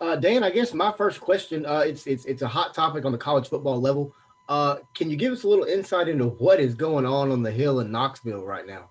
Uh, 0.00 0.16
Dan, 0.16 0.44
I 0.44 0.50
guess 0.50 0.72
my 0.72 0.92
first 0.92 1.20
question, 1.20 1.66
uh, 1.66 1.80
it's 1.80 2.06
it's 2.06 2.24
it's 2.24 2.42
a 2.42 2.48
hot 2.48 2.72
topic 2.72 3.04
on 3.04 3.12
the 3.12 3.18
college 3.18 3.48
football 3.48 3.80
level. 3.80 4.14
Uh, 4.48 4.76
can 4.94 5.10
you 5.10 5.16
give 5.16 5.32
us 5.32 5.42
a 5.42 5.48
little 5.48 5.64
insight 5.64 6.08
into 6.08 6.26
what 6.26 6.60
is 6.60 6.74
going 6.74 7.04
on 7.04 7.30
on 7.30 7.42
the 7.42 7.50
hill 7.50 7.80
in 7.80 7.90
Knoxville 7.90 8.44
right 8.44 8.66
now? 8.66 8.88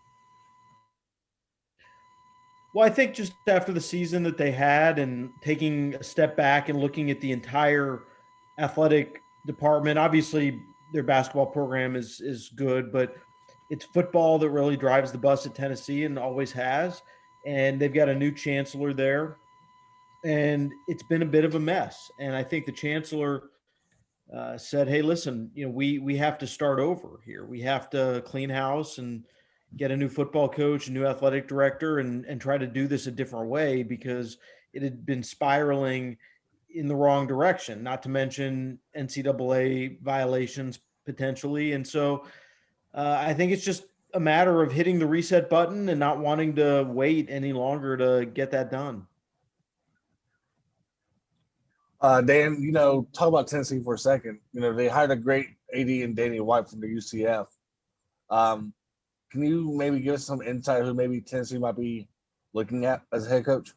Well, 2.75 2.85
I 2.85 2.89
think 2.89 3.15
just 3.15 3.33
after 3.47 3.71
the 3.71 3.81
season 3.81 4.21
that 4.23 4.37
they 4.37 4.51
had 4.51 4.99
and 4.99 5.31
taking 5.41 5.95
a 5.95 6.03
step 6.03 6.35
back 6.35 6.69
and 6.69 6.79
looking 6.79 7.09
at 7.09 7.19
the 7.21 7.31
entire 7.31 8.03
athletic 8.59 9.21
department, 9.47 9.97
obviously 9.97 10.59
their 10.93 11.03
basketball 11.03 11.47
program 11.47 11.95
is 11.95 12.19
is 12.19 12.49
good, 12.55 12.91
but 12.91 13.15
it's 13.69 13.85
football 13.85 14.37
that 14.39 14.49
really 14.49 14.77
drives 14.77 15.11
the 15.11 15.17
bus 15.17 15.45
at 15.45 15.55
Tennessee 15.55 16.03
and 16.03 16.19
always 16.19 16.51
has. 16.51 17.01
And 17.45 17.79
they've 17.79 17.93
got 17.93 18.09
a 18.09 18.15
new 18.15 18.31
chancellor 18.31 18.93
there, 18.93 19.37
and 20.25 20.71
it's 20.87 21.03
been 21.03 21.21
a 21.21 21.25
bit 21.25 21.45
of 21.45 21.55
a 21.55 21.59
mess. 21.59 22.11
And 22.19 22.35
I 22.35 22.43
think 22.43 22.65
the 22.65 22.71
chancellor 22.71 23.49
uh, 24.33 24.57
said, 24.57 24.87
"Hey, 24.87 25.01
listen, 25.01 25.51
you 25.53 25.65
know, 25.65 25.71
we 25.71 25.99
we 25.99 26.17
have 26.17 26.37
to 26.39 26.47
start 26.47 26.79
over 26.79 27.19
here. 27.25 27.45
We 27.45 27.61
have 27.61 27.89
to 27.91 28.23
clean 28.25 28.49
house 28.49 28.97
and." 28.97 29.23
get 29.75 29.91
a 29.91 29.97
new 29.97 30.07
football 30.07 30.47
coach, 30.47 30.87
a 30.87 30.91
new 30.91 31.05
athletic 31.05 31.47
director, 31.47 31.99
and 31.99 32.25
and 32.25 32.39
try 32.39 32.57
to 32.57 32.67
do 32.67 32.87
this 32.87 33.07
a 33.07 33.11
different 33.11 33.49
way 33.49 33.83
because 33.83 34.37
it 34.73 34.81
had 34.81 35.05
been 35.05 35.23
spiraling 35.23 36.17
in 36.73 36.87
the 36.87 36.95
wrong 36.95 37.27
direction. 37.27 37.83
Not 37.83 38.03
to 38.03 38.09
mention 38.09 38.79
NCAA 38.95 40.01
violations 40.01 40.79
potentially, 41.05 41.73
and 41.73 41.85
so 41.85 42.25
uh, 42.93 43.17
I 43.19 43.33
think 43.33 43.51
it's 43.51 43.65
just 43.65 43.85
a 44.13 44.19
matter 44.19 44.61
of 44.61 44.71
hitting 44.71 44.99
the 44.99 45.05
reset 45.05 45.49
button 45.49 45.89
and 45.89 45.99
not 45.99 46.19
wanting 46.19 46.55
to 46.55 46.87
wait 46.89 47.27
any 47.29 47.53
longer 47.53 47.97
to 47.97 48.25
get 48.25 48.51
that 48.51 48.71
done. 48.71 49.05
Uh, 51.99 52.21
Dan, 52.21 52.61
you 52.61 52.71
know, 52.71 53.07
talk 53.13 53.27
about 53.27 53.47
Tennessee 53.47 53.81
for 53.83 53.95
a 53.95 53.97
second. 53.97 54.39
You 54.53 54.61
know, 54.61 54.73
they 54.73 54.87
hired 54.87 55.11
a 55.11 55.15
great 55.15 55.47
AD 55.73 55.87
and 55.87 56.15
Danny 56.15 56.39
White 56.39 56.69
from 56.69 56.79
the 56.79 56.87
UCF. 56.87 57.47
Um, 58.29 58.73
can 59.31 59.43
you 59.43 59.71
maybe 59.73 59.99
give 59.99 60.15
us 60.15 60.23
some 60.23 60.41
insight 60.41 60.83
who 60.83 60.93
maybe 60.93 61.21
Tennessee 61.21 61.57
might 61.57 61.75
be 61.75 62.07
looking 62.53 62.85
at 62.85 63.01
as 63.11 63.25
a 63.25 63.29
head 63.29 63.45
coach? 63.45 63.73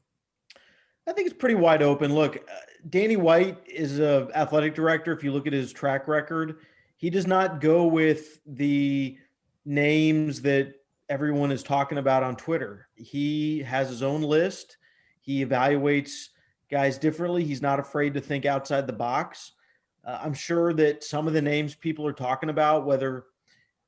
I 1.09 1.12
think 1.12 1.27
it's 1.27 1.37
pretty 1.37 1.55
wide 1.55 1.83
open. 1.83 2.15
Look, 2.15 2.37
uh, 2.37 2.55
Danny 2.89 3.17
White 3.17 3.59
is 3.67 3.99
a 3.99 4.29
athletic 4.34 4.75
director. 4.75 5.12
If 5.12 5.25
you 5.25 5.33
look 5.33 5.47
at 5.47 5.53
his 5.53 5.73
track 5.73 6.07
record, 6.07 6.59
he 6.97 7.11
does 7.11 7.27
not 7.27 7.61
go 7.61 7.87
with 7.87 8.41
the 8.47 9.17
names 9.65 10.43
that 10.43 10.75
everyone 11.09 11.51
is 11.51 11.62
talking 11.62 11.99
about 11.99 12.23
on 12.23 12.37
Twitter. 12.37 12.87
He 12.95 13.61
has 13.61 13.89
his 13.89 14.03
own 14.03 14.23
list. 14.23 14.77
He 15.21 15.45
evaluates 15.45 16.29
guys 16.71 16.99
differently. 16.99 17.45
He's 17.45 17.63
not 17.63 17.81
afraid 17.81 18.15
to 18.15 18.21
think 18.21 18.47
outside 18.47 18.87
the 18.87 18.93
box. 18.93 19.53
Uh, 20.05 20.19
I'm 20.23 20.35
sure 20.35 20.73
that 20.75 21.05
some 21.05 21.27
of 21.27 21.35
the 21.35 21.43
names 21.43 21.75
people 21.75 22.07
are 22.07 22.12
talking 22.12 22.49
about, 22.49 22.87
whether 22.87 23.27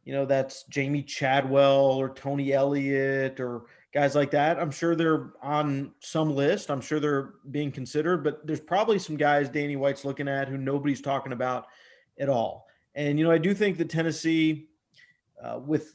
you 0.05 0.13
know 0.13 0.27
that's 0.27 0.65
Jamey 0.71 1.07
Chadwell 1.07 1.93
or 1.93 2.13
Tony 2.13 2.53
Elliott 2.53 3.41
or 3.41 3.67
guys 3.95 4.15
like 4.15 4.31
that, 4.33 4.59
I'm 4.59 4.71
sure 4.71 4.95
they're 4.95 5.31
on 5.43 5.93
some 6.01 6.35
list. 6.35 6.71
I'm 6.71 6.81
sure 6.81 6.99
they're 6.99 7.35
being 7.51 7.71
considered, 7.71 8.25
but 8.25 8.47
there's 8.47 8.61
probably 8.61 8.99
some 8.99 9.17
guys 9.17 9.49
Danny 9.49 9.77
White's 9.77 10.05
looking 10.05 10.29
at 10.29 10.49
who 10.49 10.57
nobody's 10.57 11.03
talking 11.03 11.33
about 11.33 11.67
at 12.19 12.29
all. 12.29 12.67
And 12.95 13.19
you 13.19 13.25
know, 13.25 13.31
I 13.31 13.39
do 13.39 13.55
think 13.55 13.79
that 13.79 13.91
Tennessee, 13.91 14.67
uh, 15.43 15.61
with 15.65 15.95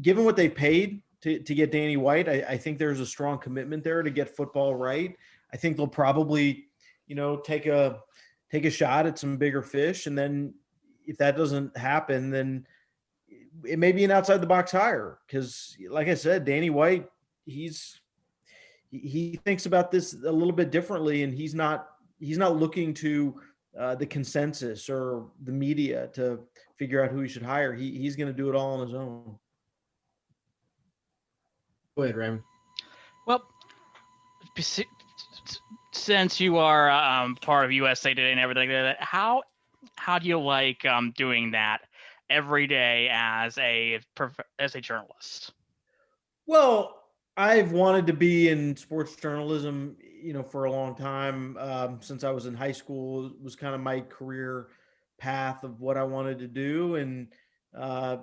given 0.00 0.24
what 0.24 0.36
they 0.36 0.48
paid 0.48 1.02
to, 1.22 1.40
to 1.40 1.54
get 1.54 1.72
Danny 1.72 1.96
White, 1.96 2.28
I, 2.28 2.44
I 2.48 2.56
think 2.56 2.78
there's 2.78 3.00
a 3.00 3.06
strong 3.06 3.38
commitment 3.38 3.84
there 3.84 4.02
to 4.02 4.10
get 4.10 4.34
football 4.34 4.74
right. 4.74 5.16
I 5.52 5.56
think 5.56 5.76
they'll 5.76 5.86
probably, 5.86 6.66
you 7.06 7.14
know, 7.14 7.36
take 7.36 7.66
a 7.66 8.00
take 8.50 8.64
a 8.64 8.70
shot 8.70 9.06
at 9.06 9.18
some 9.18 9.36
bigger 9.36 9.62
fish, 9.62 10.06
and 10.06 10.16
then 10.16 10.54
if 11.06 11.16
that 11.18 11.36
doesn't 11.36 11.76
happen, 11.76 12.30
then 12.30 12.66
it 13.64 13.78
may 13.78 13.92
be 13.92 14.04
an 14.04 14.10
outside 14.10 14.40
the 14.40 14.46
box 14.46 14.72
hire 14.72 15.18
because, 15.26 15.76
like 15.88 16.08
I 16.08 16.14
said, 16.14 16.44
Danny 16.44 16.70
White, 16.70 17.08
he's 17.44 18.00
he 18.90 19.40
thinks 19.44 19.66
about 19.66 19.90
this 19.90 20.12
a 20.12 20.30
little 20.30 20.52
bit 20.52 20.70
differently, 20.70 21.22
and 21.22 21.32
he's 21.32 21.54
not 21.54 21.88
he's 22.18 22.38
not 22.38 22.56
looking 22.56 22.94
to 22.94 23.40
uh, 23.78 23.94
the 23.94 24.06
consensus 24.06 24.88
or 24.88 25.26
the 25.44 25.52
media 25.52 26.08
to 26.14 26.40
figure 26.76 27.02
out 27.02 27.10
who 27.10 27.20
he 27.20 27.28
should 27.28 27.42
hire. 27.42 27.72
He 27.72 27.98
he's 27.98 28.16
going 28.16 28.28
to 28.28 28.36
do 28.36 28.48
it 28.48 28.54
all 28.54 28.80
on 28.80 28.86
his 28.86 28.94
own. 28.94 29.38
Go 31.96 32.04
ahead, 32.04 32.16
Raymond. 32.16 32.42
Well, 33.26 33.42
since 35.92 36.40
you 36.40 36.58
are 36.58 36.90
um, 36.90 37.36
part 37.36 37.64
of 37.64 37.72
USA 37.72 38.14
Today 38.14 38.30
and 38.30 38.40
everything 38.40 38.68
like 38.70 38.82
that, 38.82 38.96
how 39.00 39.42
how 39.96 40.18
do 40.18 40.28
you 40.28 40.40
like 40.40 40.84
um, 40.84 41.12
doing 41.16 41.52
that 41.52 41.82
every 42.30 42.66
day 42.66 43.08
as 43.12 43.56
a 43.58 44.00
as 44.58 44.74
a 44.74 44.80
journalist? 44.80 45.52
Well, 46.46 46.96
I've 47.36 47.72
wanted 47.72 48.06
to 48.08 48.12
be 48.12 48.48
in 48.48 48.76
sports 48.76 49.16
journalism, 49.16 49.96
you 50.00 50.32
know, 50.32 50.42
for 50.42 50.64
a 50.64 50.72
long 50.72 50.94
time. 50.94 51.56
Um, 51.58 51.98
since 52.02 52.24
I 52.24 52.30
was 52.30 52.46
in 52.46 52.54
high 52.54 52.72
school, 52.72 53.26
it 53.26 53.40
was 53.40 53.56
kind 53.56 53.74
of 53.74 53.80
my 53.80 54.00
career 54.00 54.68
path 55.18 55.64
of 55.64 55.80
what 55.80 55.96
I 55.96 56.04
wanted 56.04 56.38
to 56.40 56.48
do, 56.48 56.96
and 56.96 57.28
uh, 57.76 58.18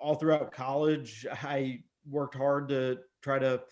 all 0.00 0.16
throughout 0.16 0.52
college, 0.52 1.26
I 1.30 1.80
worked 2.10 2.34
hard 2.34 2.68
to 2.70 2.98
try 3.22 3.38
to 3.38 3.62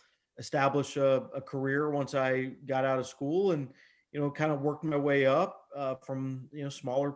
establish 0.40 0.96
a, 0.96 1.28
a, 1.34 1.40
career 1.40 1.90
once 1.90 2.14
I 2.14 2.52
got 2.66 2.84
out 2.84 2.98
of 2.98 3.06
school, 3.06 3.52
and 3.52 3.68
you 4.10 4.18
know, 4.18 4.30
kind 4.30 4.50
of 4.50 4.62
worked 4.62 4.82
my 4.82 4.96
way 4.96 5.26
up 5.26 5.66
uh, 5.76 5.94
from 5.94 6.48
you 6.52 6.64
know 6.64 6.70
smaller 6.70 7.14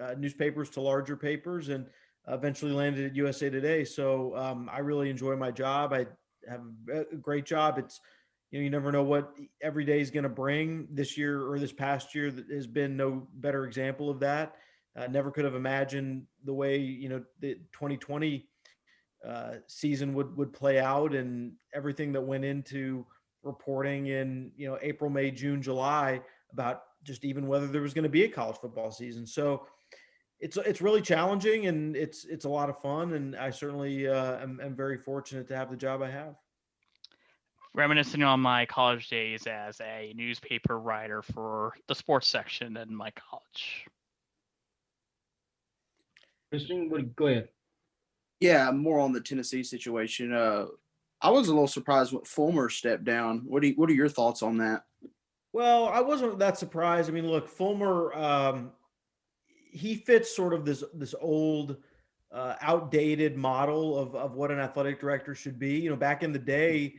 uh, 0.00 0.14
newspapers 0.16 0.70
to 0.70 0.80
larger 0.80 1.16
papers, 1.16 1.68
and 1.68 1.86
eventually 2.28 2.72
landed 2.72 3.04
at 3.04 3.16
USA 3.16 3.50
Today. 3.50 3.84
So 3.84 4.34
um, 4.36 4.70
I 4.72 4.78
really 4.78 5.10
enjoy 5.10 5.36
my 5.36 5.50
job. 5.50 5.92
I 5.92 6.06
have 6.48 6.62
a 6.90 7.16
great 7.16 7.44
job. 7.44 7.76
It's 7.76 8.00
you 8.50 8.60
know 8.60 8.64
you 8.64 8.70
never 8.70 8.92
know 8.92 9.02
what 9.02 9.34
every 9.60 9.84
day 9.84 10.00
is 10.00 10.10
going 10.10 10.22
to 10.22 10.28
bring. 10.28 10.86
This 10.90 11.18
year 11.18 11.50
or 11.50 11.58
this 11.58 11.72
past 11.72 12.14
year 12.14 12.32
has 12.52 12.68
been 12.68 12.96
no 12.96 13.26
better 13.34 13.64
example 13.64 14.08
of 14.08 14.20
that. 14.20 14.54
Uh, 14.96 15.08
never 15.08 15.32
could 15.32 15.44
have 15.44 15.56
imagined 15.56 16.22
the 16.44 16.54
way 16.54 16.78
you 16.78 17.08
know 17.08 17.22
the 17.40 17.54
2020 17.72 18.46
uh, 19.26 19.54
season 19.66 20.14
would 20.14 20.36
would 20.36 20.52
play 20.52 20.80
out 20.80 21.14
and 21.14 21.52
everything 21.72 22.12
that 22.12 22.20
went 22.20 22.44
into 22.44 23.06
reporting 23.42 24.06
in 24.06 24.50
you 24.56 24.68
know 24.68 24.78
April, 24.82 25.10
May, 25.10 25.30
June, 25.30 25.62
July 25.62 26.20
about 26.52 26.82
just 27.02 27.24
even 27.24 27.46
whether 27.46 27.66
there 27.66 27.82
was 27.82 27.94
going 27.94 28.04
to 28.04 28.08
be 28.08 28.24
a 28.24 28.28
college 28.28 28.56
football 28.56 28.90
season. 28.90 29.26
So 29.26 29.66
it's 30.40 30.56
it's 30.56 30.80
really 30.80 31.00
challenging 31.00 31.66
and 31.66 31.96
it's 31.96 32.24
it's 32.24 32.44
a 32.44 32.48
lot 32.48 32.68
of 32.68 32.80
fun 32.80 33.14
and 33.14 33.36
I 33.36 33.50
certainly 33.50 34.08
uh, 34.08 34.40
am, 34.40 34.60
am 34.62 34.74
very 34.74 34.98
fortunate 34.98 35.48
to 35.48 35.56
have 35.56 35.70
the 35.70 35.76
job 35.76 36.02
I 36.02 36.10
have. 36.10 36.34
Reminiscing 37.74 38.22
on 38.22 38.40
my 38.40 38.66
college 38.66 39.08
days 39.08 39.46
as 39.46 39.80
a 39.80 40.12
newspaper 40.14 40.78
writer 40.78 41.22
for 41.22 41.72
the 41.88 41.94
sports 41.94 42.28
section 42.28 42.76
in 42.76 42.94
my 42.94 43.10
college. 43.12 43.86
Christian, 46.50 47.12
go 47.16 47.26
ahead. 47.26 47.48
Yeah, 48.44 48.70
more 48.72 49.00
on 49.00 49.14
the 49.14 49.22
Tennessee 49.22 49.62
situation. 49.62 50.34
Uh, 50.34 50.66
I 51.22 51.30
was 51.30 51.48
a 51.48 51.52
little 51.52 51.66
surprised 51.66 52.12
when 52.12 52.24
Fulmer 52.24 52.68
stepped 52.68 53.04
down. 53.04 53.40
What 53.46 53.62
do 53.62 53.68
you, 53.68 53.74
what 53.74 53.88
are 53.88 53.94
your 53.94 54.10
thoughts 54.10 54.42
on 54.42 54.58
that? 54.58 54.84
Well, 55.54 55.88
I 55.88 56.02
wasn't 56.02 56.38
that 56.40 56.58
surprised. 56.58 57.08
I 57.08 57.14
mean, 57.14 57.26
look, 57.26 57.48
Fulmer, 57.48 58.12
um, 58.12 58.72
he 59.72 59.94
fits 59.94 60.36
sort 60.36 60.52
of 60.52 60.66
this 60.66 60.84
this 60.92 61.14
old 61.22 61.78
uh, 62.32 62.56
outdated 62.60 63.34
model 63.34 63.98
of 63.98 64.14
of 64.14 64.34
what 64.34 64.50
an 64.50 64.58
athletic 64.58 65.00
director 65.00 65.34
should 65.34 65.58
be. 65.58 65.80
You 65.80 65.88
know, 65.88 65.96
back 65.96 66.22
in 66.22 66.30
the 66.30 66.38
day, 66.38 66.96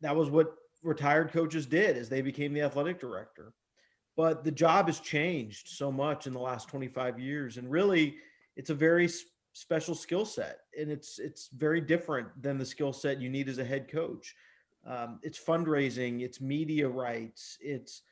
that 0.00 0.16
was 0.16 0.30
what 0.30 0.54
retired 0.82 1.30
coaches 1.30 1.66
did 1.66 1.98
as 1.98 2.08
they 2.08 2.22
became 2.22 2.54
the 2.54 2.62
athletic 2.62 2.98
director. 2.98 3.52
But 4.16 4.44
the 4.44 4.50
job 4.50 4.86
has 4.86 4.98
changed 4.98 5.68
so 5.68 5.92
much 5.92 6.26
in 6.26 6.32
the 6.32 6.40
last 6.40 6.70
25 6.70 7.18
years, 7.18 7.58
and 7.58 7.70
really, 7.70 8.16
it's 8.56 8.70
a 8.70 8.74
very 8.74 9.10
special 9.52 9.94
skill 9.94 10.24
set, 10.24 10.60
and 10.78 10.90
it's 10.90 11.18
it's 11.18 11.48
very 11.56 11.80
different 11.80 12.28
than 12.40 12.58
the 12.58 12.66
skill 12.66 12.92
set 12.92 13.20
you 13.20 13.28
need 13.28 13.48
as 13.48 13.58
a 13.58 13.64
head 13.64 13.90
coach. 13.90 14.34
Um, 14.86 15.18
it's 15.22 15.38
fundraising, 15.38 16.22
it's 16.22 16.40
media 16.40 16.88
rights, 16.88 17.58
it's 17.60 18.02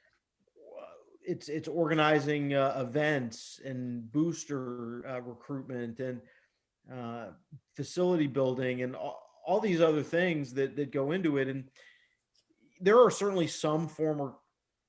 it's 1.26 1.48
it's 1.48 1.68
organizing 1.68 2.54
uh, 2.54 2.76
events 2.78 3.60
and 3.64 4.10
booster 4.12 5.04
uh, 5.08 5.20
recruitment 5.20 5.98
and 6.00 6.20
uh, 6.92 7.26
facility 7.74 8.28
building 8.28 8.82
and 8.82 8.94
all, 8.94 9.20
all, 9.44 9.60
these 9.60 9.80
other 9.80 10.02
things 10.02 10.54
that 10.54 10.76
that 10.76 10.92
go 10.92 11.10
into 11.10 11.38
it. 11.38 11.48
And 11.48 11.64
there 12.80 13.00
are 13.00 13.10
certainly 13.10 13.48
some 13.48 13.88
former, 13.88 14.34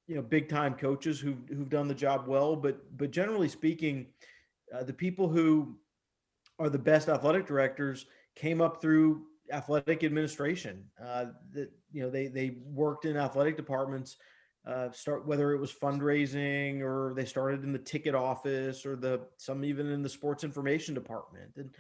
you 0.08 0.16
know, 0.16 0.22
big 0.22 0.48
time 0.48 0.76
coaches 0.76 1.20
who've 1.20 1.50
who've 1.50 1.70
done 1.70 1.88
the 1.88 1.96
job 1.96 2.28
well, 2.28 2.56
but 2.56 2.98
but 2.98 3.12
generally 3.12 3.50
speaking, 3.50 4.08
uh, 4.74 4.84
the 4.84 4.94
people 4.94 5.28
who 5.28 5.76
are 6.60 6.70
the 6.70 6.80
best 6.80 7.10
athletic 7.10 7.46
directors 7.46 8.06
came 8.36 8.62
up 8.62 8.82
through 8.82 9.26
athletic 9.52 10.04
administration. 10.04 10.84
Uh, 11.04 11.26
that 11.54 11.72
you 11.92 12.02
know 12.02 12.10
they 12.10 12.28
they 12.28 12.58
worked 12.66 13.06
in 13.06 13.18
athletic 13.18 13.56
departments 13.56 14.18
uh, 14.68 14.92
start 14.92 15.26
whether 15.26 15.54
it 15.54 15.60
was 15.60 15.72
fundraising 15.72 16.82
or 16.82 17.14
they 17.16 17.26
started 17.26 17.64
in 17.64 17.72
the 17.72 17.80
ticket 17.80 18.14
office 18.14 18.86
or 18.86 18.96
the 18.96 19.22
some 19.38 19.64
even 19.64 19.88
in 19.88 20.02
the 20.02 20.10
sports 20.10 20.44
information 20.44 20.94
department. 20.94 21.52
And 21.56 21.74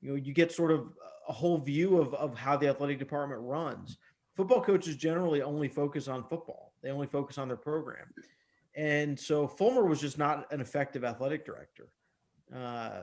you 0.00 0.10
know 0.10 0.16
you 0.16 0.32
get 0.32 0.52
sort 0.52 0.72
of 0.72 0.92
a 1.28 1.32
whole 1.32 1.58
view 1.58 1.98
of, 1.98 2.14
of 2.14 2.36
how 2.36 2.56
the 2.56 2.68
athletic 2.68 2.98
department 2.98 3.40
runs. 3.42 3.98
Football 4.34 4.62
coaches 4.62 4.96
generally 4.96 5.42
only 5.42 5.68
focus 5.68 6.08
on 6.08 6.24
football. 6.24 6.72
They 6.82 6.90
only 6.90 7.06
focus 7.06 7.36
on 7.38 7.48
their 7.48 7.56
program. 7.56 8.06
And 8.74 9.18
so 9.18 9.46
fulmer 9.46 9.84
was 9.84 10.00
just 10.00 10.16
not 10.16 10.50
an 10.50 10.60
effective 10.60 11.04
athletic 11.04 11.44
director. 11.44 11.88
Uh, 12.54 13.02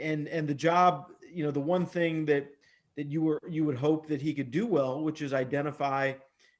and 0.00 0.28
and 0.28 0.48
the 0.48 0.54
job 0.54 1.06
you 1.32 1.44
know 1.44 1.50
the 1.50 1.60
one 1.60 1.86
thing 1.86 2.24
that 2.26 2.48
that 2.96 3.06
you 3.06 3.22
were 3.22 3.40
you 3.48 3.64
would 3.64 3.76
hope 3.76 4.06
that 4.08 4.20
he 4.22 4.34
could 4.34 4.50
do 4.50 4.66
well 4.66 5.02
which 5.02 5.22
is 5.22 5.32
identify 5.32 6.12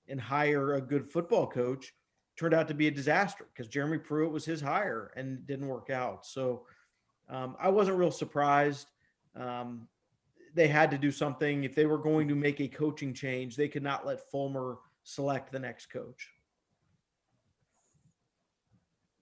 and 0.08 0.20
hire 0.20 0.74
a 0.74 0.80
good 0.80 1.10
football 1.10 1.46
coach 1.46 1.92
turned 2.36 2.54
out 2.54 2.68
to 2.68 2.74
be 2.74 2.86
a 2.86 2.90
disaster 2.90 3.46
because 3.52 3.68
Jeremy 3.68 3.98
Pruitt 3.98 4.30
was 4.30 4.44
his 4.44 4.60
hire 4.60 5.10
and 5.16 5.46
didn't 5.46 5.68
work 5.68 5.90
out. 5.90 6.26
So 6.26 6.66
um, 7.28 7.56
I 7.58 7.70
wasn't 7.70 7.98
real 7.98 8.10
surprised. 8.10 8.88
Um, 9.34 9.88
they 10.54 10.68
had 10.68 10.90
to 10.90 10.98
do 10.98 11.10
something. 11.10 11.64
If 11.64 11.74
they 11.74 11.86
were 11.86 11.98
going 11.98 12.28
to 12.28 12.34
make 12.34 12.60
a 12.60 12.68
coaching 12.68 13.14
change, 13.14 13.56
they 13.56 13.68
could 13.68 13.82
not 13.82 14.06
let 14.06 14.30
Fulmer 14.30 14.78
select 15.02 15.50
the 15.50 15.58
next 15.58 15.86
coach. 15.86 16.30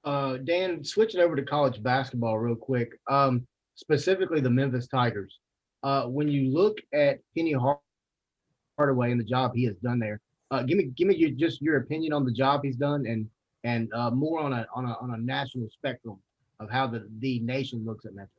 Uh, 0.05 0.37
Dan, 0.37 0.85
switching 0.85 1.21
over 1.21 1.35
to 1.35 1.43
college 1.43 1.83
basketball 1.83 2.39
real 2.39 2.57
quick, 2.57 3.01
um, 3.09 3.47
specifically 3.75 4.41
the 4.41 4.51
Memphis 4.51 4.87
Tigers. 4.87 5.39
Uh, 5.83 6.05
when 6.05 6.29
you 6.29 6.53
look 6.53 6.79
at 6.93 7.19
Penny 7.37 7.55
Hardaway 8.79 9.11
and 9.11 9.21
the 9.21 9.25
job 9.25 9.53
he 9.55 9.65
has 9.65 9.77
done 9.77 9.99
there, 9.99 10.21
uh, 10.51 10.63
give 10.63 10.79
me 10.79 10.85
give 10.97 11.09
me 11.09 11.17
your, 11.17 11.31
just 11.31 11.61
your 11.61 11.79
opinion 11.79 12.13
on 12.13 12.25
the 12.25 12.33
job 12.33 12.61
he's 12.63 12.77
done 12.77 13.07
and 13.07 13.29
and 13.65 13.93
uh, 13.93 14.11
more 14.11 14.41
on 14.41 14.53
a 14.53 14.67
on 14.75 14.85
a 14.85 14.97
on 15.01 15.15
a 15.15 15.19
national 15.19 15.69
spectrum 15.71 16.19
of 16.61 16.71
how 16.71 16.87
the 16.87 17.09
the 17.19 17.41
nation 17.41 17.85
looks 17.85 18.05
at 18.05 18.15
Memphis. 18.15 18.33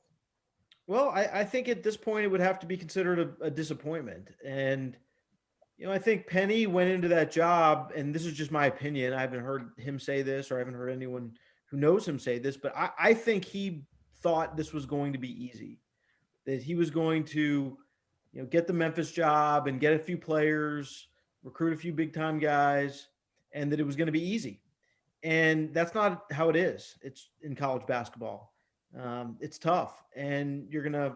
Well, 0.88 1.10
I, 1.10 1.24
I 1.34 1.44
think 1.44 1.68
at 1.68 1.84
this 1.84 1.98
point 1.98 2.26
it 2.26 2.28
would 2.28 2.42
have 2.42 2.60
to 2.60 2.68
be 2.68 2.78
considered 2.78 3.20
a, 3.20 3.46
a 3.46 3.52
disappointment, 3.52 4.30
and 4.46 4.96
you 5.78 5.88
know 5.88 5.92
I 5.92 6.00
think 6.00 6.28
Penny 6.28 6.68
went 6.68 6.90
into 6.90 7.08
that 7.10 7.32
job, 7.32 7.92
and 7.96 8.14
this 8.14 8.26
is 8.26 8.34
just 8.34 8.52
my 8.52 8.68
opinion. 8.68 9.14
I 9.14 9.22
haven't 9.22 9.44
heard 9.44 9.72
him 9.78 10.00
say 10.00 10.22
this, 10.22 10.52
or 10.52 10.56
I 10.56 10.60
haven't 10.60 10.76
heard 10.76 10.90
anyone 10.90 11.34
who 11.70 11.78
knows 11.78 12.08
him 12.08 12.20
say 12.20 12.38
this, 12.40 12.56
but 12.56 12.76
I, 12.78 12.90
I 12.98 13.14
think 13.14 13.44
he 13.44 13.84
thought 14.26 14.58
this 14.58 14.74
was 14.74 14.86
going 14.86 15.14
to 15.14 15.20
be 15.20 15.46
easy, 15.46 15.80
that 16.46 16.62
he 16.62 16.76
was 16.76 16.90
going 16.90 17.24
to 17.24 17.78
you 18.34 18.42
know 18.42 18.46
get 18.46 18.68
the 18.68 18.74
Memphis 18.74 19.12
job 19.12 19.68
and 19.68 19.80
get 19.80 19.94
a 19.94 20.00
few 20.00 20.18
players 20.18 21.08
recruit 21.46 21.74
a 21.74 21.78
few 21.78 21.94
big 21.94 22.12
time 22.12 22.40
guys, 22.40 23.08
and 23.54 23.72
that 23.72 23.80
it 23.80 23.86
was 23.86 23.96
going 23.96 24.08
to 24.08 24.12
be 24.12 24.28
easy. 24.28 24.60
And 25.24 25.74
that's 25.74 25.94
not 25.94 26.26
how 26.32 26.50
it 26.50 26.56
is. 26.56 26.98
It's 27.02 27.30
in 27.42 27.56
college 27.56 27.86
basketball. 27.88 28.54
Um, 29.00 29.38
it's 29.40 29.58
tough, 29.58 30.04
and 30.16 30.68
you're 30.70 30.84
gonna, 30.84 31.16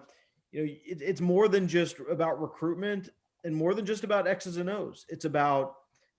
you 0.51 0.61
know, 0.61 0.71
it, 0.85 1.01
it's 1.01 1.21
more 1.21 1.47
than 1.47 1.67
just 1.67 1.97
about 2.09 2.41
recruitment 2.41 3.09
and 3.43 3.55
more 3.55 3.73
than 3.73 3.85
just 3.85 4.03
about 4.03 4.27
X's 4.27 4.57
and 4.57 4.69
O's. 4.69 5.05
It's 5.09 5.25
about 5.25 5.75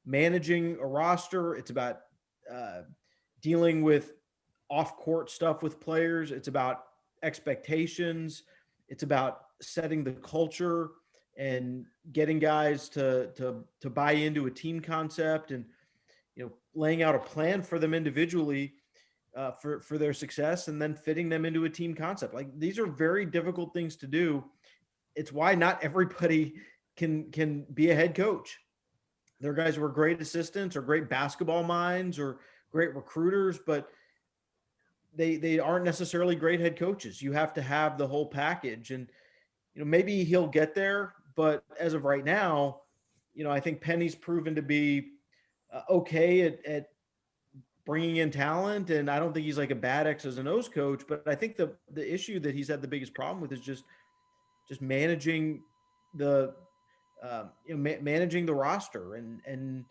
managing 0.07 0.77
a 0.81 0.87
roster. 0.87 1.57
It's 1.57 1.71
about 1.71 2.01
uh, 2.51 2.83
dealing 3.43 3.83
with 3.83 4.13
off 4.71 4.97
court 4.97 5.31
stuff 5.31 5.63
with 5.63 5.81
players. 5.81 6.31
It's 6.31 6.49
about 6.49 6.85
expectations. 7.23 8.45
It's 8.89 9.03
about 9.03 9.43
setting 9.61 10.05
the 10.05 10.13
culture 10.13 10.91
and 11.37 11.87
getting 12.13 12.39
guys 12.39 12.89
to 12.91 13.29
to 13.35 13.65
to 13.81 13.91
buy 13.91 14.13
into 14.13 14.47
a 14.47 14.51
team 14.51 14.81
concept 14.81 15.51
and 15.53 15.65
you 16.35 16.45
know 16.45 16.53
laying 16.75 17.03
out 17.03 17.15
a 17.15 17.19
plan 17.19 17.63
for 17.63 17.79
them 17.79 17.95
individually 17.95 18.75
uh, 19.37 19.53
for 19.53 19.81
for 19.81 19.97
their 19.97 20.13
success 20.13 20.69
and 20.69 20.81
then 20.81 20.95
fitting 20.95 21.29
them 21.29 21.45
into 21.45 21.65
a 21.65 21.71
team 21.71 21.95
concept 21.95 22.35
like 22.35 22.49
these 22.59 22.79
are 22.79 22.87
very 22.87 23.25
difficult 23.25 23.73
things 23.73 23.97
to 23.97 24.07
do 24.07 24.45
it's 25.15 25.33
why 25.33 25.55
not 25.55 25.83
everybody 25.83 26.55
can 26.97 27.31
can 27.31 27.65
be 27.75 27.91
a 27.91 27.95
head 27.95 28.15
coach 28.15 28.59
there 29.41 29.53
are 29.53 29.55
guys 29.55 29.77
who 29.77 29.85
are 29.85 29.89
great 29.89 30.21
assistants 30.21 30.77
or 30.77 30.83
great 30.83 31.09
basketball 31.09 31.63
minds 31.63 32.19
or 32.19 32.41
great 32.73 32.95
recruiters 32.95 33.59
but 33.59 33.89
they 35.15 35.37
they 35.37 35.59
aren't 35.59 35.85
necessarily 35.85 36.35
great 36.35 36.61
head 36.61 36.79
coaches 36.79 37.21
you 37.21 37.33
have 37.33 37.53
to 37.53 37.63
have 37.63 37.99
the 37.99 38.07
whole 38.07 38.27
package 38.27 38.91
and 38.91 39.09
you 39.75 39.81
know 39.81 39.87
maybe 39.87 40.25
he'll 40.25 40.47
get 40.47 40.75
there 40.75 41.15
but 41.41 41.65
as 41.79 41.95
of 41.95 42.05
right 42.05 42.23
now, 42.23 42.83
you 43.35 43.45
know, 43.45 43.51
I 43.51 43.61
think 43.61 43.81
Penny's 43.81 44.15
proven 44.15 44.55
to 44.55 44.61
be 44.63 45.13
uh, 45.73 45.83
okay 45.89 46.43
at, 46.43 46.65
at 46.67 46.89
bringing 47.87 48.17
in 48.17 48.31
talent, 48.31 48.91
and 48.91 49.11
I 49.11 49.19
don't 49.19 49.33
think 49.33 49.47
he's 49.47 49.59
like 49.59 49.71
a 49.71 49.77
bad 49.77 50.07
X's 50.07 50.37
and 50.37 50.47
O's 50.47 50.69
coach. 50.69 51.05
But 51.09 51.27
I 51.27 51.35
think 51.35 51.57
the 51.57 51.77
the 51.93 52.13
issue 52.13 52.41
that 52.41 52.55
he's 52.55 52.69
had 52.69 52.83
the 52.83 52.89
biggest 52.89 53.15
problem 53.15 53.41
with 53.41 53.53
is 53.53 53.61
just 53.61 53.85
just 54.69 54.83
managing 54.83 55.63
the 56.15 56.55
uh, 57.23 57.45
you 57.65 57.75
know 57.75 57.81
ma- 57.81 58.03
managing 58.03 58.45
the 58.45 58.55
roster 58.55 59.15
and 59.15 59.41
and 59.47 59.85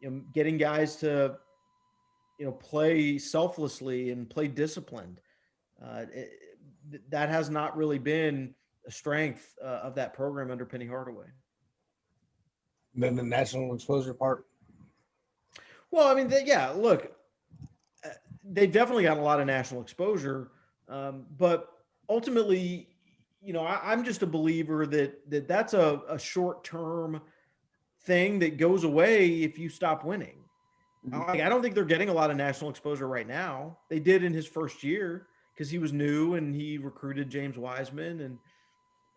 you 0.00 0.10
know 0.10 0.22
getting 0.34 0.58
guys 0.58 0.96
to 0.96 1.36
you 2.38 2.46
know 2.46 2.52
play 2.52 3.18
selflessly 3.18 4.10
and 4.10 4.28
play 4.28 4.48
disciplined. 4.48 5.20
Uh, 5.82 6.04
it, 6.12 6.30
that 7.08 7.28
has 7.28 7.50
not 7.50 7.76
really 7.76 7.98
been 7.98 8.54
a 8.86 8.90
strength 8.90 9.54
uh, 9.62 9.80
of 9.82 9.94
that 9.96 10.14
program 10.14 10.50
under 10.50 10.64
Penny 10.64 10.86
Hardaway. 10.86 11.26
And 12.94 13.02
then 13.02 13.16
the 13.16 13.22
national 13.22 13.74
exposure 13.74 14.14
part. 14.14 14.46
Well, 15.90 16.08
I 16.08 16.14
mean, 16.14 16.28
they, 16.28 16.44
yeah. 16.44 16.70
Look, 16.70 17.12
uh, 18.04 18.08
they've 18.44 18.70
definitely 18.70 19.04
got 19.04 19.18
a 19.18 19.22
lot 19.22 19.40
of 19.40 19.46
national 19.46 19.82
exposure, 19.82 20.50
um, 20.88 21.26
but 21.36 21.68
ultimately, 22.08 22.88
you 23.42 23.52
know, 23.52 23.62
I, 23.62 23.92
am 23.92 24.04
just 24.04 24.22
a 24.22 24.26
believer 24.26 24.86
that 24.86 25.30
that 25.30 25.48
that's 25.48 25.74
a, 25.74 26.00
a 26.08 26.18
short 26.18 26.64
term 26.64 27.20
thing 28.02 28.38
that 28.38 28.56
goes 28.56 28.84
away 28.84 29.42
if 29.42 29.58
you 29.58 29.68
stop 29.68 30.04
winning. 30.04 30.45
Mm-hmm. 31.08 31.30
I 31.30 31.48
don't 31.48 31.62
think 31.62 31.74
they're 31.74 31.84
getting 31.84 32.08
a 32.08 32.12
lot 32.12 32.30
of 32.30 32.36
national 32.36 32.70
exposure 32.70 33.06
right 33.06 33.26
now. 33.26 33.78
They 33.88 34.00
did 34.00 34.24
in 34.24 34.32
his 34.32 34.46
first 34.46 34.82
year 34.82 35.28
because 35.54 35.70
he 35.70 35.78
was 35.78 35.92
new 35.92 36.34
and 36.34 36.54
he 36.54 36.78
recruited 36.78 37.30
James 37.30 37.56
Wiseman 37.56 38.20
and 38.22 38.38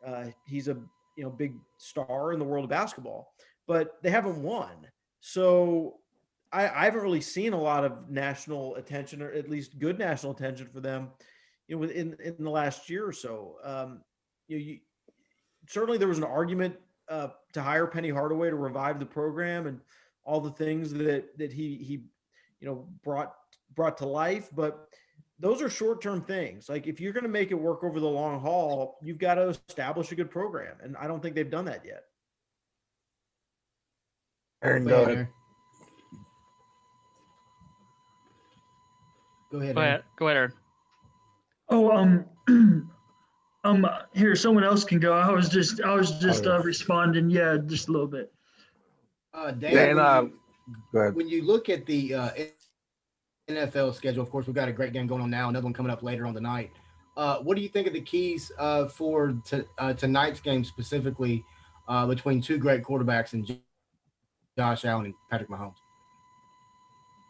uh, 0.05 0.31
he's 0.45 0.67
a 0.67 0.77
you 1.15 1.23
know 1.23 1.29
big 1.29 1.55
star 1.77 2.31
in 2.31 2.39
the 2.39 2.45
world 2.45 2.63
of 2.63 2.69
basketball, 2.69 3.33
but 3.67 4.01
they 4.01 4.09
haven't 4.09 4.41
won. 4.41 4.87
So 5.19 5.95
I, 6.51 6.69
I 6.69 6.85
haven't 6.85 7.01
really 7.01 7.21
seen 7.21 7.53
a 7.53 7.59
lot 7.59 7.83
of 7.83 8.09
national 8.09 8.75
attention, 8.75 9.21
or 9.21 9.31
at 9.31 9.49
least 9.49 9.79
good 9.79 9.99
national 9.99 10.31
attention 10.31 10.67
for 10.71 10.79
them, 10.79 11.09
you 11.67 11.77
know, 11.77 11.83
in 11.83 12.15
in 12.23 12.35
the 12.39 12.49
last 12.49 12.89
year 12.89 13.05
or 13.05 13.11
so. 13.11 13.55
Um, 13.63 14.01
you, 14.47 14.57
know, 14.57 14.63
you 14.63 14.79
certainly 15.67 15.97
there 15.97 16.07
was 16.07 16.17
an 16.17 16.23
argument 16.23 16.75
uh, 17.09 17.29
to 17.53 17.61
hire 17.61 17.87
Penny 17.87 18.09
Hardaway 18.09 18.49
to 18.49 18.55
revive 18.55 18.99
the 18.99 19.05
program 19.05 19.67
and 19.67 19.79
all 20.23 20.41
the 20.41 20.51
things 20.51 20.93
that 20.93 21.37
that 21.37 21.51
he 21.51 21.75
he 21.77 22.03
you 22.59 22.67
know 22.67 22.87
brought 23.03 23.33
brought 23.75 23.97
to 23.97 24.05
life, 24.07 24.49
but 24.55 24.89
those 25.39 25.61
are 25.61 25.69
short-term 25.69 26.21
things. 26.21 26.67
Like 26.67 26.85
if 26.85 26.99
you're 26.99 27.13
going 27.13 27.23
to 27.23 27.29
make 27.29 27.51
it 27.51 27.55
work 27.55 27.83
over 27.83 27.99
the 27.99 28.07
long 28.07 28.41
haul, 28.41 28.97
you've 29.01 29.19
got 29.19 29.35
to 29.35 29.49
establish 29.49 30.11
a 30.11 30.15
good 30.15 30.29
program, 30.29 30.75
and 30.81 30.97
I 30.97 31.07
don't 31.07 31.21
think 31.21 31.35
they've 31.35 31.49
done 31.49 31.65
that 31.65 31.85
yet. 31.85 32.03
Aaron, 34.61 34.85
go 34.85 35.03
ahead. 35.03 35.27
Go 39.51 39.59
ahead. 39.59 39.75
Go 39.75 39.81
ahead. 39.81 40.03
Go 40.17 40.27
ahead, 40.27 40.37
Aaron. 40.37 40.53
Oh, 41.69 41.91
um, 41.91 42.25
um, 43.63 43.87
here, 44.13 44.35
someone 44.35 44.63
else 44.63 44.83
can 44.83 44.99
go. 44.99 45.13
I 45.13 45.31
was 45.31 45.49
just, 45.49 45.81
I 45.81 45.93
was 45.93 46.11
just 46.19 46.45
uh, 46.45 46.59
responding. 46.61 47.29
Yeah, 47.29 47.57
just 47.65 47.87
a 47.87 47.91
little 47.91 48.07
bit. 48.07 48.33
Uh, 49.33 49.51
Dan, 49.51 49.73
Dan, 49.73 49.95
when, 49.95 50.05
uh, 50.05 50.21
you, 50.21 50.33
go 50.93 50.99
ahead. 50.99 51.15
when 51.15 51.27
you 51.27 51.43
look 51.43 51.69
at 51.69 51.85
the 51.85 52.13
uh, 52.13 52.29
NFL 53.49 53.93
schedule, 53.93 54.23
of 54.23 54.29
course, 54.29 54.47
we've 54.47 54.55
got 54.55 54.69
a 54.69 54.73
great 54.73 54.93
game 54.93 55.07
going 55.07 55.21
on 55.21 55.29
now. 55.29 55.49
Another 55.49 55.65
one 55.65 55.73
coming 55.73 55.91
up 55.91 56.03
later 56.03 56.25
on 56.25 56.33
the 56.33 56.41
night. 56.41 56.71
Uh, 57.17 57.39
what 57.39 57.55
do 57.55 57.61
you 57.61 57.69
think 57.69 57.85
of 57.85 57.93
the 57.93 58.01
keys 58.01 58.51
uh, 58.57 58.87
for 58.87 59.33
t- 59.45 59.63
uh, 59.77 59.93
tonight's 59.93 60.39
game 60.39 60.63
specifically 60.63 61.43
uh, 61.87 62.05
between 62.05 62.41
two 62.41 62.57
great 62.57 62.83
quarterbacks 62.83 63.33
and 63.33 63.59
Josh 64.57 64.85
Allen 64.85 65.05
and 65.05 65.13
Patrick 65.29 65.49
Mahomes? 65.49 65.75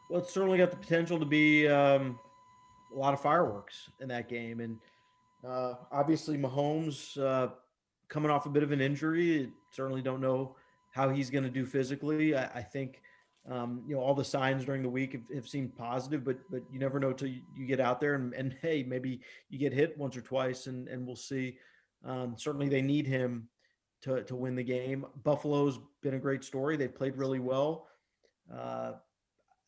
Well, 0.10 0.22
it's 0.22 0.34
certainly 0.34 0.58
got 0.58 0.72
the 0.72 0.77
potential 0.77 1.20
to 1.20 1.25
be 1.25 1.68
um, 1.68 2.20
a 2.94 2.98
lot 2.98 3.13
of 3.13 3.22
fireworks 3.22 3.89
in 4.00 4.08
that 4.10 4.27
game, 4.29 4.60
and 4.60 4.79
uh, 5.48 5.75
obviously 5.91 6.38
Mahomes 6.38 7.18
uh, 7.20 7.50
coming 8.10 8.32
off 8.32 8.46
a 8.46 8.50
bit 8.50 8.63
of 8.63 8.72
an 8.72 8.82
injury. 8.82 9.51
Certainly 9.72 10.01
don't 10.01 10.22
know 10.22 10.56
how 10.91 11.10
he's 11.10 11.29
going 11.29 11.43
to 11.43 11.50
do 11.50 11.65
physically. 11.65 12.36
I, 12.36 12.46
I 12.46 12.62
think 12.62 13.01
um, 13.50 13.84
you 13.88 13.96
know, 13.96 14.01
all 14.01 14.13
the 14.13 14.24
signs 14.24 14.65
during 14.65 14.84
the 14.84 14.89
week 14.89 15.13
have, 15.13 15.24
have, 15.34 15.48
seemed 15.48 15.75
positive, 15.75 16.24
but 16.24 16.38
but 16.51 16.62
you 16.72 16.77
never 16.77 17.00
know 17.00 17.13
till 17.13 17.29
you, 17.29 17.41
you 17.58 17.65
get 17.65 17.79
out 17.79 18.00
there 18.00 18.15
and, 18.15 18.34
and 18.34 18.55
hey, 18.62 18.84
maybe 18.84 19.22
you 19.50 19.58
get 19.58 19.74
hit 19.74 19.98
once 19.98 20.15
or 20.15 20.22
twice, 20.22 20.67
and 20.67 20.88
and 20.88 21.05
we'll 21.05 21.15
see. 21.15 21.58
Um, 22.05 22.36
certainly, 22.38 22.69
they 22.69 22.81
need 22.81 23.08
him 23.08 23.48
to 24.01 24.24
to 24.24 24.36
win 24.36 24.55
the 24.55 24.63
game. 24.63 25.05
Buffalo's 25.24 25.79
been 26.01 26.13
a 26.13 26.19
great 26.19 26.43
story; 26.43 26.77
they've 26.77 26.93
played 26.93 27.15
really 27.15 27.39
well. 27.39 27.88
Uh, 28.53 28.93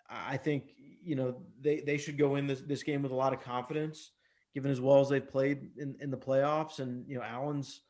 I 0.10 0.38
think 0.38 0.74
you 1.04 1.16
know 1.16 1.42
they 1.60 1.80
they 1.80 1.98
should 1.98 2.18
go 2.18 2.36
in 2.36 2.46
this 2.46 2.62
this 2.62 2.84
game 2.84 3.02
with 3.02 3.12
a 3.12 3.16
lot 3.16 3.34
of 3.34 3.42
confidence, 3.42 4.12
given 4.54 4.70
as 4.70 4.82
well 4.82 5.00
as 5.00 5.10
they've 5.10 5.28
played 5.28 5.72
in 5.78 5.96
in 6.02 6.12
the 6.12 6.18
playoffs. 6.18 6.80
And 6.80 7.08
you 7.08 7.18
know, 7.18 7.24
Allen's 7.24 7.82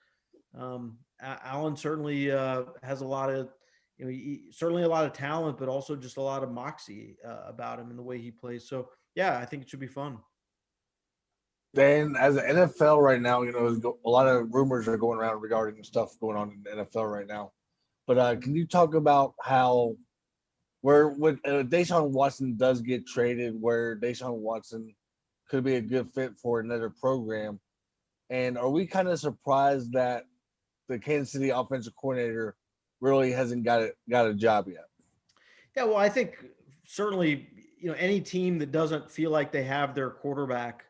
um, 0.57 0.97
Allen 1.21 1.75
certainly 1.75 2.31
uh, 2.31 2.63
has 2.83 3.01
a 3.01 3.07
lot 3.07 3.29
of 3.29 3.49
you 3.97 4.05
know 4.05 4.11
he, 4.11 4.43
certainly 4.51 4.83
a 4.83 4.89
lot 4.89 5.05
of 5.05 5.13
talent, 5.13 5.57
but 5.57 5.69
also 5.69 5.95
just 5.95 6.17
a 6.17 6.21
lot 6.21 6.43
of 6.43 6.51
moxie 6.51 7.17
uh, 7.25 7.43
about 7.47 7.79
him 7.79 7.89
and 7.89 7.99
the 7.99 8.03
way 8.03 8.17
he 8.17 8.31
plays. 8.31 8.67
So 8.67 8.89
yeah, 9.15 9.37
I 9.37 9.45
think 9.45 9.63
it 9.63 9.69
should 9.69 9.79
be 9.79 9.87
fun. 9.87 10.17
Dan, 11.73 12.15
as 12.19 12.35
an 12.35 12.43
NFL 12.43 13.01
right 13.01 13.21
now, 13.21 13.43
you 13.43 13.53
know, 13.53 13.95
a 14.05 14.09
lot 14.09 14.27
of 14.27 14.53
rumors 14.53 14.87
are 14.87 14.97
going 14.97 15.19
around 15.19 15.41
regarding 15.41 15.81
stuff 15.83 16.19
going 16.19 16.35
on 16.35 16.51
in 16.51 16.63
the 16.63 16.83
NFL 16.83 17.09
right 17.09 17.27
now. 17.27 17.53
But 18.07 18.17
uh, 18.17 18.35
can 18.35 18.55
you 18.55 18.65
talk 18.65 18.93
about 18.93 19.35
how, 19.41 19.95
where 20.81 21.09
when 21.09 21.39
uh, 21.45 21.63
Deshaun 21.63 22.09
Watson 22.09 22.57
does 22.57 22.81
get 22.81 23.07
traded, 23.07 23.59
where 23.59 23.95
Deshaun 23.95 24.39
Watson 24.39 24.93
could 25.47 25.63
be 25.63 25.75
a 25.75 25.81
good 25.81 26.11
fit 26.13 26.33
for 26.41 26.59
another 26.59 26.89
program, 26.89 27.59
and 28.29 28.57
are 28.57 28.69
we 28.69 28.85
kind 28.85 29.07
of 29.07 29.19
surprised 29.19 29.93
that 29.93 30.25
the 30.91 30.99
Kansas 30.99 31.31
City 31.31 31.49
offensive 31.49 31.95
coordinator 31.95 32.55
really 32.99 33.31
hasn't 33.31 33.63
got 33.63 33.81
it 33.81 33.97
got 34.09 34.27
a 34.27 34.33
job 34.33 34.67
yet? 34.67 34.85
Yeah, 35.75 35.85
well, 35.85 35.97
I 35.97 36.09
think 36.09 36.45
certainly 36.85 37.47
you 37.79 37.89
know 37.89 37.95
any 37.97 38.21
team 38.21 38.59
that 38.59 38.71
doesn't 38.71 39.09
feel 39.09 39.31
like 39.31 39.51
they 39.51 39.63
have 39.63 39.95
their 39.95 40.09
quarterback 40.09 40.85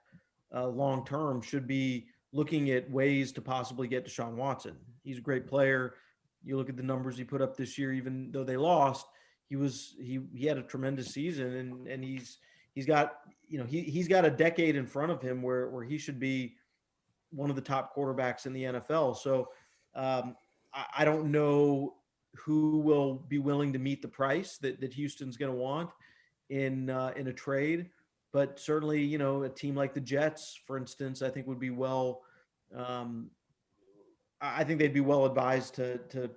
uh, 0.53 0.67
long 0.67 1.05
term 1.05 1.41
should 1.41 1.67
be 1.67 2.07
looking 2.33 2.71
at 2.71 2.89
ways 2.89 3.31
to 3.33 3.41
possibly 3.41 3.87
get 3.87 4.05
Deshaun 4.05 4.35
Watson. 4.35 4.75
He's 5.03 5.17
a 5.17 5.21
great 5.21 5.47
player. 5.47 5.95
You 6.43 6.57
look 6.57 6.69
at 6.69 6.77
the 6.77 6.83
numbers 6.83 7.17
he 7.17 7.23
put 7.23 7.41
up 7.41 7.55
this 7.55 7.77
year, 7.77 7.93
even 7.93 8.31
though 8.31 8.43
they 8.43 8.57
lost, 8.57 9.05
he 9.49 9.55
was 9.55 9.95
he 9.99 10.19
he 10.33 10.45
had 10.45 10.57
a 10.57 10.63
tremendous 10.63 11.07
season, 11.09 11.55
and 11.55 11.87
and 11.87 12.03
he's 12.03 12.37
he's 12.73 12.85
got 12.85 13.19
you 13.47 13.59
know 13.59 13.65
he 13.65 13.81
he's 13.81 14.07
got 14.07 14.25
a 14.25 14.31
decade 14.31 14.75
in 14.75 14.85
front 14.85 15.11
of 15.11 15.21
him 15.21 15.41
where 15.41 15.69
where 15.69 15.83
he 15.83 15.97
should 15.97 16.19
be 16.19 16.55
one 17.31 17.49
of 17.49 17.55
the 17.55 17.61
top 17.61 17.95
quarterbacks 17.95 18.45
in 18.45 18.53
the 18.53 18.63
NFL. 18.63 19.17
So 19.17 19.49
um, 19.95 20.35
I, 20.73 20.85
I 20.99 21.05
don't 21.05 21.31
know 21.31 21.95
who 22.35 22.79
will 22.79 23.15
be 23.27 23.39
willing 23.39 23.73
to 23.73 23.79
meet 23.79 24.01
the 24.01 24.07
price 24.07 24.57
that 24.59 24.79
that 24.81 24.93
Houston's 24.93 25.37
going 25.37 25.51
to 25.51 25.57
want 25.57 25.89
in 26.49 26.89
uh, 26.89 27.13
in 27.15 27.27
a 27.27 27.33
trade 27.33 27.89
but 28.31 28.59
certainly, 28.59 29.01
you 29.01 29.17
know, 29.17 29.43
a 29.43 29.49
team 29.49 29.75
like 29.75 29.93
the 29.93 30.01
Jets, 30.01 30.59
for 30.65 30.77
instance, 30.77 31.21
I 31.21 31.29
think 31.29 31.47
would 31.47 31.59
be 31.59 31.69
well. 31.69 32.21
Um, 32.75 33.29
I 34.39 34.63
think 34.63 34.79
they'd 34.79 34.93
be 34.93 35.01
well 35.01 35.25
advised 35.25 35.75
to 35.75 35.97
to 36.09 36.31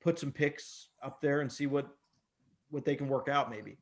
put 0.00 0.18
some 0.18 0.32
picks 0.32 0.88
up 1.02 1.20
there 1.20 1.40
and 1.40 1.50
see 1.50 1.66
what 1.66 1.88
what 2.70 2.84
they 2.84 2.96
can 2.96 3.08
work 3.08 3.28
out. 3.28 3.50
Maybe, 3.50 3.78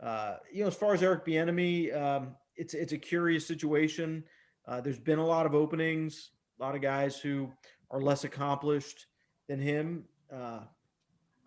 uh, 0.00 0.36
you 0.52 0.62
know, 0.62 0.68
as 0.68 0.74
far 0.74 0.92
as 0.92 1.02
Eric 1.02 1.24
Bieniemy, 1.24 1.96
um, 1.96 2.36
it's 2.56 2.74
it's 2.74 2.92
a 2.92 2.98
curious 2.98 3.46
situation. 3.46 4.22
Uh, 4.68 4.80
there's 4.80 5.00
been 5.00 5.18
a 5.18 5.26
lot 5.26 5.46
of 5.46 5.54
openings, 5.54 6.30
a 6.60 6.62
lot 6.62 6.74
of 6.74 6.82
guys 6.82 7.18
who 7.18 7.50
are 7.90 8.00
less 8.00 8.24
accomplished 8.24 9.06
than 9.48 9.60
him. 9.60 10.04
Uh, 10.32 10.60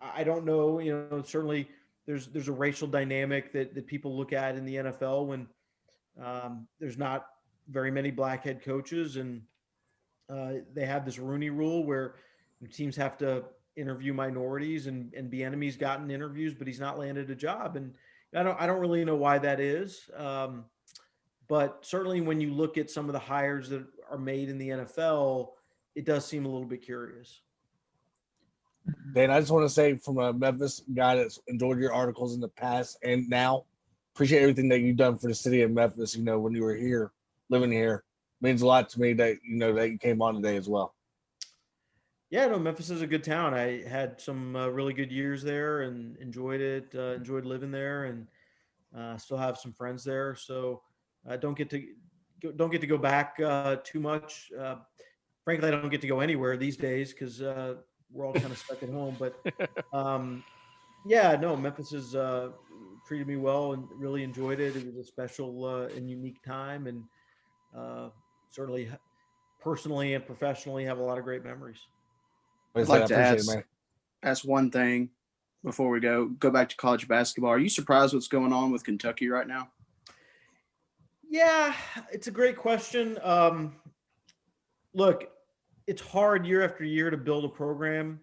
I 0.00 0.24
don't 0.24 0.44
know, 0.44 0.78
you 0.78 1.06
know, 1.10 1.22
certainly 1.22 1.68
there's 2.06 2.26
there's 2.26 2.48
a 2.48 2.52
racial 2.52 2.86
dynamic 2.86 3.52
that 3.52 3.74
that 3.74 3.86
people 3.86 4.16
look 4.16 4.32
at 4.32 4.56
in 4.56 4.64
the 4.64 4.76
NFL 4.76 5.26
when 5.26 5.46
um, 6.22 6.66
there's 6.78 6.98
not 6.98 7.26
very 7.68 7.90
many 7.90 8.10
black 8.10 8.44
head 8.44 8.62
coaches, 8.62 9.16
and 9.16 9.42
uh, 10.28 10.52
they 10.74 10.84
have 10.84 11.04
this 11.04 11.18
Rooney 11.18 11.50
Rule 11.50 11.84
where 11.84 12.16
teams 12.72 12.96
have 12.96 13.16
to 13.18 13.44
interview 13.76 14.12
minorities, 14.12 14.86
and 14.86 15.12
and 15.14 15.32
Bieniemy's 15.32 15.76
gotten 15.76 16.10
interviews, 16.10 16.54
but 16.54 16.66
he's 16.66 16.80
not 16.80 16.98
landed 16.98 17.30
a 17.30 17.34
job, 17.34 17.76
and 17.76 17.94
I 18.34 18.42
don't 18.42 18.60
I 18.60 18.66
don't 18.66 18.80
really 18.80 19.04
know 19.04 19.16
why 19.16 19.38
that 19.38 19.60
is. 19.60 20.10
Um, 20.16 20.66
but 21.48 21.78
certainly, 21.82 22.20
when 22.20 22.40
you 22.40 22.52
look 22.52 22.78
at 22.78 22.90
some 22.90 23.06
of 23.06 23.12
the 23.12 23.18
hires 23.18 23.68
that 23.70 23.84
are 24.10 24.18
made 24.18 24.48
in 24.48 24.58
the 24.58 24.68
NFL, 24.68 25.50
it 25.94 26.04
does 26.04 26.24
seem 26.24 26.44
a 26.44 26.48
little 26.48 26.66
bit 26.66 26.82
curious. 26.82 27.40
Dan, 29.12 29.30
I 29.30 29.40
just 29.40 29.50
want 29.50 29.64
to 29.64 29.72
say 29.72 29.96
from 29.96 30.18
a 30.18 30.32
Memphis 30.32 30.82
guy 30.94 31.16
that's 31.16 31.38
enjoyed 31.48 31.78
your 31.78 31.94
articles 31.94 32.34
in 32.34 32.40
the 32.40 32.48
past 32.48 32.98
and 33.02 33.28
now, 33.28 33.64
appreciate 34.14 34.42
everything 34.42 34.68
that 34.68 34.80
you've 34.80 34.96
done 34.96 35.16
for 35.16 35.28
the 35.28 35.34
city 35.34 35.62
of 35.62 35.70
Memphis. 35.70 36.16
You 36.16 36.22
know, 36.22 36.38
when 36.38 36.54
you 36.54 36.62
were 36.62 36.74
here, 36.74 37.12
living 37.48 37.72
here, 37.72 38.04
means 38.40 38.62
a 38.62 38.66
lot 38.66 38.88
to 38.90 39.00
me 39.00 39.12
that 39.14 39.36
you 39.42 39.56
know 39.56 39.72
that 39.74 39.90
you 39.90 39.98
came 39.98 40.20
on 40.20 40.34
today 40.34 40.56
as 40.56 40.68
well. 40.68 40.94
Yeah, 42.30 42.46
no, 42.46 42.58
Memphis 42.58 42.90
is 42.90 43.00
a 43.00 43.06
good 43.06 43.24
town. 43.24 43.54
I 43.54 43.82
had 43.82 44.20
some 44.20 44.56
uh, 44.56 44.68
really 44.68 44.92
good 44.92 45.12
years 45.12 45.42
there 45.42 45.82
and 45.82 46.16
enjoyed 46.18 46.60
it. 46.60 46.92
Uh, 46.94 47.14
enjoyed 47.14 47.44
living 47.44 47.70
there, 47.70 48.04
and 48.04 48.26
uh, 48.96 49.16
still 49.16 49.36
have 49.36 49.56
some 49.56 49.72
friends 49.72 50.04
there. 50.04 50.34
So 50.34 50.82
I 51.28 51.36
don't 51.36 51.56
get 51.56 51.70
to 51.70 51.82
don't 52.56 52.70
get 52.70 52.80
to 52.82 52.86
go 52.86 52.98
back 52.98 53.38
uh, 53.40 53.76
too 53.82 54.00
much. 54.00 54.50
Frankly, 55.44 55.68
I 55.68 55.70
don't 55.72 55.90
get 55.90 56.00
to 56.00 56.06
go 56.06 56.20
anywhere 56.20 56.56
these 56.56 56.76
days 56.76 57.12
because 57.12 57.42
uh, 57.42 57.74
we're 58.10 58.26
all 58.26 58.32
kind 58.32 58.46
of 58.46 58.58
stuck 58.58 58.82
at 58.82 58.88
home. 58.88 59.16
But 59.18 59.38
um, 59.92 60.42
yeah, 61.06 61.36
no, 61.36 61.56
Memphis 61.56 61.90
has 61.90 62.14
uh, 62.14 62.50
treated 63.06 63.26
me 63.26 63.36
well 63.36 63.72
and 63.72 63.86
really 63.94 64.22
enjoyed 64.22 64.60
it. 64.60 64.76
It 64.76 64.86
was 64.86 64.96
a 64.96 65.04
special 65.04 65.64
uh, 65.64 65.94
and 65.94 66.08
unique 66.08 66.42
time, 66.42 66.86
and 66.86 67.04
uh, 67.76 68.08
certainly 68.50 68.88
personally 69.60 70.14
and 70.14 70.24
professionally 70.24 70.84
have 70.84 70.98
a 70.98 71.02
lot 71.02 71.18
of 71.18 71.24
great 71.24 71.44
memories. 71.44 71.78
I'd 72.74 72.88
like 72.88 73.06
to 73.06 73.16
ask, 73.16 73.56
ask 74.22 74.44
one 74.44 74.70
thing 74.70 75.10
before 75.64 75.90
we 75.90 76.00
go. 76.00 76.26
Go 76.26 76.50
back 76.50 76.68
to 76.70 76.76
college 76.76 77.06
basketball. 77.08 77.50
Are 77.50 77.58
you 77.58 77.68
surprised 77.68 78.14
what's 78.14 78.28
going 78.28 78.52
on 78.52 78.72
with 78.72 78.84
Kentucky 78.84 79.28
right 79.28 79.46
now? 79.46 79.70
Yeah, 81.28 81.74
it's 82.12 82.26
a 82.26 82.30
great 82.30 82.56
question. 82.56 83.18
Um, 83.22 83.76
look, 84.92 85.30
it's 85.86 86.02
hard 86.02 86.46
year 86.46 86.62
after 86.62 86.84
year 86.84 87.10
to 87.10 87.16
build 87.16 87.44
a 87.44 87.48
program 87.48 88.20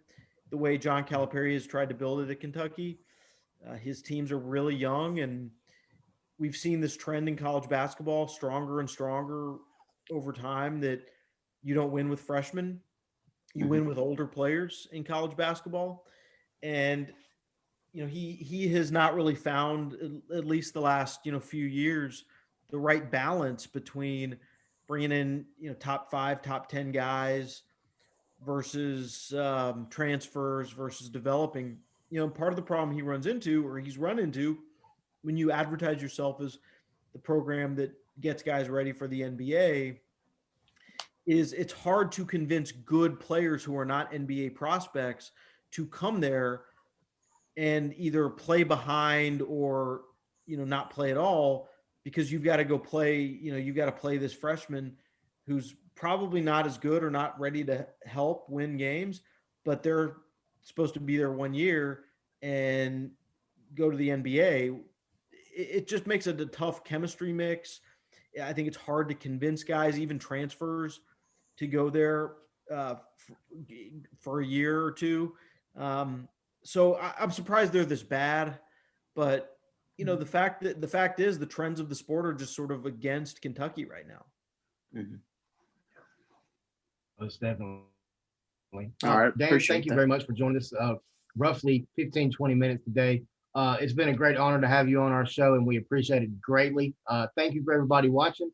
the 0.49 0.57
way 0.57 0.77
John 0.77 1.03
Calipari 1.03 1.53
has 1.53 1.65
tried 1.65 1.89
to 1.89 1.95
build 1.95 2.21
it 2.21 2.29
at 2.29 2.39
Kentucky. 2.39 2.99
Uh, 3.67 3.75
his 3.75 4.01
teams 4.01 4.31
are 4.31 4.39
really 4.39 4.75
young, 4.75 5.19
and 5.19 5.51
we've 6.39 6.55
seen 6.55 6.81
this 6.81 6.97
trend 6.97 7.27
in 7.27 7.37
college 7.37 7.69
basketball 7.69 8.27
stronger 8.27 8.79
and 8.79 8.89
stronger 8.89 9.57
over 10.11 10.33
time 10.33 10.79
that 10.81 11.01
you 11.63 11.73
don't 11.75 11.91
win 11.91 12.09
with 12.09 12.19
freshmen, 12.19 12.81
you 13.53 13.61
mm-hmm. 13.61 13.69
win 13.69 13.87
with 13.87 13.97
older 13.97 14.25
players 14.25 14.87
in 14.91 15.03
college 15.03 15.37
basketball. 15.37 16.05
And 16.63 17.13
you 17.93 18.01
know, 18.01 18.09
he 18.09 18.33
he 18.33 18.69
has 18.73 18.91
not 18.91 19.15
really 19.15 19.35
found 19.35 20.21
at 20.33 20.45
least 20.45 20.73
the 20.73 20.81
last, 20.81 21.19
you 21.25 21.31
know, 21.31 21.39
few 21.39 21.65
years 21.65 22.25
the 22.69 22.79
right 22.79 23.11
balance 23.11 23.67
between 23.67 24.37
bringing 24.91 25.13
in 25.13 25.45
you 25.57 25.69
know 25.69 25.75
top 25.75 26.11
five, 26.11 26.41
top 26.41 26.67
ten 26.67 26.91
guys 26.91 27.61
versus 28.45 29.33
um, 29.37 29.87
transfers 29.89 30.69
versus 30.69 31.07
developing. 31.07 31.77
You 32.09 32.19
know, 32.19 32.27
part 32.27 32.51
of 32.51 32.57
the 32.57 32.61
problem 32.61 32.93
he 32.93 33.01
runs 33.01 33.25
into 33.25 33.65
or 33.65 33.79
he's 33.79 33.97
run 33.97 34.19
into 34.19 34.57
when 35.21 35.37
you 35.37 35.49
advertise 35.49 36.01
yourself 36.01 36.41
as 36.41 36.57
the 37.13 37.19
program 37.19 37.73
that 37.77 37.93
gets 38.19 38.43
guys 38.43 38.67
ready 38.67 38.91
for 38.91 39.07
the 39.07 39.21
NBA 39.21 39.95
is 41.25 41.53
it's 41.53 41.71
hard 41.71 42.11
to 42.11 42.25
convince 42.25 42.73
good 42.73 43.17
players 43.17 43.63
who 43.63 43.77
are 43.77 43.85
not 43.85 44.11
NBA 44.11 44.55
prospects 44.55 45.31
to 45.71 45.85
come 45.85 46.19
there 46.19 46.63
and 47.55 47.93
either 47.95 48.27
play 48.27 48.63
behind 48.63 49.41
or 49.41 50.01
you 50.47 50.57
know 50.57 50.65
not 50.65 50.89
play 50.89 51.11
at 51.11 51.17
all 51.17 51.69
because 52.03 52.31
you've 52.31 52.43
got 52.43 52.57
to 52.57 52.63
go 52.63 52.77
play, 52.77 53.21
you 53.21 53.51
know, 53.51 53.57
you've 53.57 53.75
got 53.75 53.85
to 53.85 53.91
play 53.91 54.17
this 54.17 54.33
freshman 54.33 54.95
who's 55.47 55.75
probably 55.95 56.41
not 56.41 56.65
as 56.65 56.77
good 56.77 57.03
or 57.03 57.11
not 57.11 57.39
ready 57.39 57.63
to 57.63 57.85
help 58.05 58.49
win 58.49 58.77
games, 58.77 59.21
but 59.65 59.83
they're 59.83 60.17
supposed 60.63 60.93
to 60.93 60.99
be 60.99 61.17
there 61.17 61.31
one 61.31 61.53
year 61.53 62.05
and 62.41 63.11
go 63.75 63.89
to 63.89 63.97
the 63.97 64.09
NBA. 64.09 64.79
It 65.53 65.87
just 65.87 66.07
makes 66.07 66.27
it 66.27 66.39
a 66.41 66.45
tough 66.45 66.83
chemistry 66.83 67.33
mix. 67.33 67.81
I 68.41 68.53
think 68.53 68.67
it's 68.67 68.77
hard 68.77 69.09
to 69.09 69.15
convince 69.15 69.63
guys, 69.63 69.99
even 69.99 70.17
transfers, 70.17 71.01
to 71.57 71.67
go 71.67 71.89
there 71.89 72.33
uh, 72.73 72.95
for, 74.19 74.39
a 74.39 74.45
year 74.45 74.81
or 74.81 74.91
two. 74.91 75.33
Um, 75.77 76.27
so 76.63 76.97
I'm 76.97 77.31
surprised 77.31 77.73
they're 77.73 77.85
this 77.85 78.03
bad, 78.03 78.59
but 79.15 79.57
you 79.97 80.05
know, 80.05 80.15
the 80.15 80.25
fact 80.25 80.63
that 80.63 80.81
the 80.81 80.87
fact 80.87 81.19
is 81.19 81.37
the 81.37 81.45
trends 81.45 81.79
of 81.79 81.89
the 81.89 81.95
sport 81.95 82.25
are 82.25 82.33
just 82.33 82.55
sort 82.55 82.71
of 82.71 82.85
against 82.85 83.41
Kentucky 83.41 83.85
right 83.85 84.07
now. 84.07 84.25
Mm-hmm. 84.95 85.15
Most 87.19 87.39
definitely. 87.39 87.83
All 88.73 89.19
right. 89.19 89.37
Dan, 89.37 89.59
thank 89.59 89.85
you 89.85 89.89
that. 89.89 89.95
very 89.95 90.07
much 90.07 90.25
for 90.25 90.33
joining 90.33 90.57
us. 90.57 90.73
Uh, 90.73 90.95
roughly 91.37 91.87
15, 91.95 92.31
20 92.31 92.55
minutes 92.55 92.83
today. 92.83 93.23
Uh, 93.53 93.77
it's 93.79 93.93
been 93.93 94.09
a 94.09 94.13
great 94.13 94.37
honor 94.37 94.61
to 94.61 94.67
have 94.67 94.87
you 94.87 95.01
on 95.01 95.11
our 95.11 95.25
show, 95.25 95.55
and 95.55 95.65
we 95.65 95.77
appreciate 95.77 96.23
it 96.23 96.41
greatly. 96.41 96.93
Uh, 97.07 97.27
thank 97.35 97.53
you 97.53 97.63
for 97.63 97.73
everybody 97.73 98.09
watching. 98.09 98.49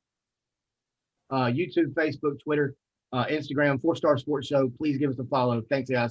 Uh, 1.29 1.45
YouTube, 1.45 1.93
Facebook, 1.93 2.39
Twitter, 2.43 2.75
uh, 3.13 3.25
Instagram, 3.25 3.81
Four 3.81 3.95
Star 3.95 4.17
Sports 4.17 4.47
Show. 4.47 4.71
Please 4.77 4.97
give 4.97 5.11
us 5.11 5.19
a 5.19 5.25
follow. 5.25 5.61
Thanks, 5.69 5.89
guys. 5.89 6.05